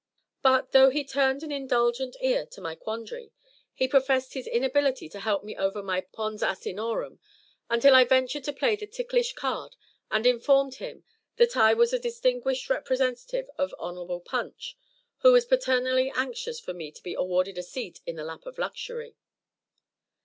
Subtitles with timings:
[0.41, 3.31] But, though he turned an indulgent ear to my quandary,
[3.71, 7.19] he professed his inability to help me over my "pons asinorum,"
[7.69, 9.75] until I ventured to play the ticklish card
[10.09, 11.03] and inform him
[11.35, 14.75] that I was a distinguished representative of Hon'ble Punch,
[15.19, 18.57] who was paternally anxious for me to be awarded a seat on the lap of
[18.57, 19.15] luxury.